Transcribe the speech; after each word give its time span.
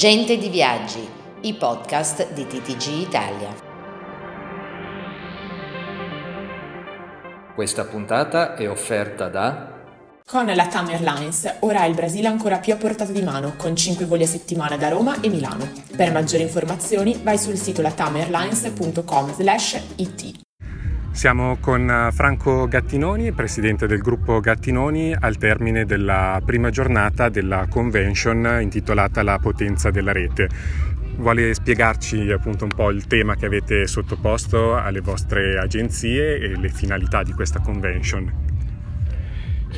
Gente 0.00 0.38
di 0.38 0.48
Viaggi, 0.48 1.06
i 1.42 1.52
podcast 1.52 2.32
di 2.32 2.46
TTG 2.46 2.86
Italia. 3.02 3.54
Questa 7.54 7.84
puntata 7.84 8.54
è 8.54 8.66
offerta 8.66 9.28
da 9.28 9.78
con 10.24 10.46
la 10.46 10.66
TAM 10.68 10.88
Airlines, 10.88 11.56
ora 11.58 11.84
il 11.84 11.92
Brasile 11.92 12.28
ancora 12.28 12.56
più 12.60 12.72
a 12.72 12.76
portata 12.76 13.12
di 13.12 13.20
mano, 13.20 13.56
con 13.58 13.76
5 13.76 14.06
voli 14.06 14.22
a 14.22 14.26
settimana 14.26 14.78
da 14.78 14.88
Roma 14.88 15.20
e 15.20 15.28
Milano. 15.28 15.70
Per 15.94 16.10
maggiori 16.12 16.44
informazioni 16.44 17.20
vai 17.22 17.36
sul 17.36 17.56
sito 17.56 17.82
latamerlines.com 17.82 19.34
it. 19.96 20.48
Siamo 21.12 21.58
con 21.60 21.90
eh, 21.90 22.12
Franco 22.12 22.66
Gattinoni, 22.66 23.32
presidente 23.32 23.86
del 23.86 23.98
gruppo 23.98 24.40
Gattinoni, 24.40 25.14
al 25.18 25.36
termine 25.36 25.84
della 25.84 26.40
prima 26.44 26.70
giornata 26.70 27.28
della 27.28 27.66
convention 27.68 28.58
intitolata 28.62 29.22
La 29.22 29.38
potenza 29.38 29.90
della 29.90 30.12
rete. 30.12 30.48
Vuole 31.16 31.52
spiegarci 31.52 32.30
appunto 32.30 32.64
un 32.64 32.70
po' 32.74 32.90
il 32.90 33.06
tema 33.06 33.34
che 33.34 33.46
avete 33.46 33.86
sottoposto 33.86 34.76
alle 34.76 35.00
vostre 35.00 35.58
agenzie 35.58 36.38
e 36.38 36.56
le 36.56 36.68
finalità 36.70 37.22
di 37.22 37.32
questa 37.32 37.60
convention? 37.60 38.49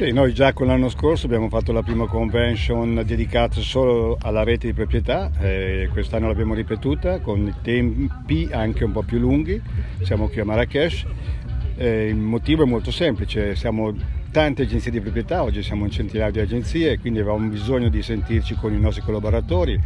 Sì, 0.03 0.11
noi 0.11 0.35
già 0.35 0.53
con 0.53 0.67
l'anno 0.67 0.89
scorso 0.89 1.27
abbiamo 1.27 1.49
fatto 1.49 1.71
la 1.71 1.85
prima 1.85 2.09
convention 2.09 3.05
dedicata 3.07 3.61
solo 3.61 4.19
alla 4.21 4.43
rete 4.43 4.67
di 4.67 4.73
proprietà, 4.73 5.31
eh, 5.39 5.89
quest'anno 5.93 6.27
l'abbiamo 6.27 6.55
ripetuta 6.55 7.21
con 7.21 7.59
tempi 7.63 8.49
anche 8.51 8.83
un 8.83 8.91
po' 8.91 9.03
più 9.03 9.21
lunghi, 9.21 9.63
siamo 10.03 10.27
qui 10.27 10.41
a 10.41 10.45
Marrakesh, 10.45 11.07
eh, 11.77 12.09
il 12.09 12.17
motivo 12.17 12.63
è 12.63 12.67
molto 12.67 12.91
semplice, 12.91 13.55
siamo 13.57 13.95
tante 14.31 14.63
agenzie 14.63 14.91
di 14.91 15.01
proprietà, 15.01 15.43
oggi 15.43 15.63
siamo 15.63 15.85
un 15.85 15.91
centinaio 15.91 16.33
di 16.33 16.41
agenzie, 16.41 16.99
quindi 16.99 17.21
avevamo 17.21 17.49
bisogno 17.49 17.89
di 17.89 18.03
sentirci 18.03 18.55
con 18.55 18.73
i 18.73 18.81
nostri 18.81 19.03
collaboratori, 19.03 19.79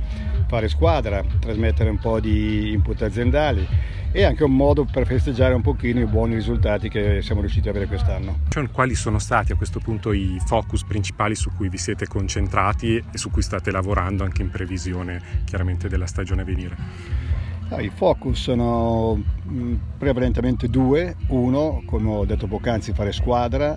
fare 0.46 0.68
squadra, 0.68 1.22
trasmettere 1.40 1.90
un 1.90 1.98
po' 1.98 2.20
di 2.20 2.70
input 2.72 3.02
aziendali 3.02 3.66
e 4.12 4.22
anche 4.22 4.44
un 4.44 4.54
modo 4.54 4.84
per 4.84 5.04
festeggiare 5.04 5.52
un 5.52 5.62
pochino 5.62 6.00
i 6.00 6.06
buoni 6.06 6.36
risultati 6.36 6.88
che 6.88 7.20
siamo 7.22 7.40
riusciti 7.40 7.68
ad 7.68 7.74
avere 7.74 7.88
quest'anno. 7.88 8.38
Quali 8.72 8.94
sono 8.94 9.18
stati 9.18 9.52
a 9.52 9.56
questo 9.56 9.80
punto 9.80 10.12
i 10.12 10.40
focus 10.46 10.84
principali 10.84 11.34
su 11.34 11.50
cui 11.54 11.68
vi 11.68 11.76
siete 11.76 12.06
concentrati 12.06 12.96
e 12.96 13.18
su 13.18 13.30
cui 13.30 13.42
state 13.42 13.70
lavorando 13.70 14.24
anche 14.24 14.42
in 14.42 14.50
previsione 14.50 15.20
chiaramente 15.44 15.88
della 15.88 16.06
stagione 16.06 16.42
a 16.42 16.44
venire? 16.44 17.25
Ah, 17.68 17.80
I 17.80 17.90
focus 17.90 18.42
sono 18.42 19.20
mm, 19.48 19.74
prevalentemente 19.98 20.68
due, 20.68 21.16
uno 21.28 21.82
come 21.84 22.10
ho 22.10 22.24
detto 22.24 22.46
poc'anzi 22.46 22.92
fare 22.92 23.10
squadra, 23.10 23.76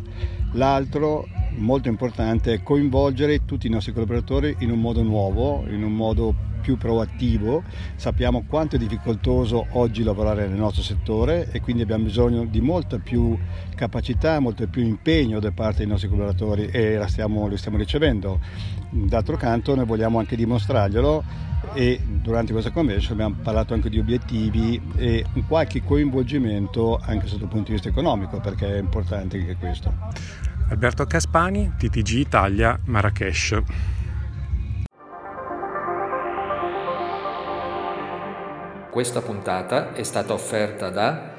l'altro 0.53 1.25
molto 1.57 1.89
importante 1.89 2.53
è 2.53 2.63
coinvolgere 2.63 3.45
tutti 3.45 3.67
i 3.67 3.69
nostri 3.69 3.93
collaboratori 3.93 4.55
in 4.59 4.71
un 4.71 4.79
modo 4.79 5.03
nuovo, 5.03 5.65
in 5.67 5.83
un 5.83 5.93
modo 5.93 6.33
più 6.59 6.77
proattivo, 6.77 7.63
sappiamo 7.95 8.43
quanto 8.47 8.75
è 8.75 8.79
difficoltoso 8.79 9.67
oggi 9.71 10.03
lavorare 10.03 10.47
nel 10.47 10.57
nostro 10.57 10.83
settore 10.83 11.49
e 11.51 11.61
quindi 11.61 11.81
abbiamo 11.81 12.03
bisogno 12.03 12.45
di 12.45 12.61
molta 12.61 12.99
più 12.99 13.37
capacità, 13.75 14.39
molto 14.39 14.67
più 14.67 14.83
impegno 14.83 15.39
da 15.39 15.51
parte 15.51 15.79
dei 15.79 15.87
nostri 15.87 16.09
collaboratori 16.09 16.67
e 16.67 17.01
stiamo, 17.07 17.47
lo 17.47 17.57
stiamo 17.57 17.77
ricevendo. 17.77 18.39
D'altro 18.89 19.37
canto 19.37 19.75
noi 19.75 19.85
vogliamo 19.85 20.19
anche 20.19 20.35
dimostrarglielo 20.35 21.47
e 21.73 22.01
durante 22.05 22.51
questa 22.51 22.71
convention 22.71 23.13
abbiamo 23.13 23.35
parlato 23.41 23.73
anche 23.73 23.89
di 23.89 23.99
obiettivi 23.99 24.81
e 24.95 25.25
qualche 25.47 25.83
coinvolgimento 25.83 26.97
anche 27.01 27.27
sotto 27.27 27.43
il 27.43 27.49
punto 27.49 27.67
di 27.67 27.73
vista 27.73 27.89
economico 27.89 28.39
perché 28.39 28.75
è 28.75 28.79
importante 28.79 29.37
anche 29.37 29.55
questo. 29.55 29.93
Alberto 30.69 31.05
Caspani, 31.05 31.73
TTG 31.77 32.11
Italia, 32.19 32.79
Marrakesh. 32.85 33.61
Questa 38.91 39.21
puntata 39.21 39.93
è 39.93 40.03
stata 40.03 40.33
offerta 40.33 40.89
da 40.89 41.37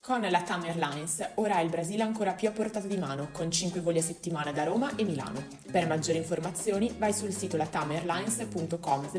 con 0.00 0.20
la 0.22 0.40
TAM 0.40 0.62
Airlines, 0.62 1.32
ora 1.34 1.60
il 1.60 1.68
Brasile 1.68 2.02
ancora 2.02 2.32
più 2.32 2.48
a 2.48 2.52
portata 2.52 2.86
di 2.86 2.96
mano, 2.96 3.28
con 3.30 3.50
5 3.50 3.80
voli 3.82 3.98
a 3.98 4.02
settimana 4.02 4.52
da 4.52 4.64
Roma 4.64 4.96
e 4.96 5.04
Milano. 5.04 5.44
Per 5.70 5.86
maggiori 5.86 6.16
informazioni 6.16 6.94
vai 6.96 7.12
sul 7.12 7.30
sito 7.30 7.58
latamerlines.com 7.58 9.10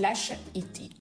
it. 0.54 0.98